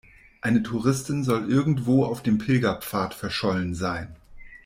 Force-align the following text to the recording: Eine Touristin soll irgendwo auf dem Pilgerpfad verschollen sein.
Eine 0.41 0.63
Touristin 0.63 1.23
soll 1.23 1.47
irgendwo 1.51 2.03
auf 2.05 2.23
dem 2.23 2.39
Pilgerpfad 2.39 3.13
verschollen 3.13 3.75
sein. 3.75 4.15